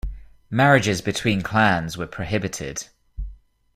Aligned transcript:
Marriages 0.49 0.99
between 0.99 1.43
clans 1.43 1.95
were 1.95 2.07
prohibited. 2.07 2.87